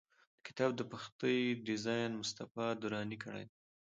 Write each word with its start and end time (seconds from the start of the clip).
د 0.35 0.37
کتاب 0.47 0.71
د 0.77 0.81
پښتۍ 0.91 1.37
ډیزاین 1.67 2.11
مصطفی 2.21 2.67
دراني 2.81 3.17
کړی 3.23 3.43
دی. 3.49 3.55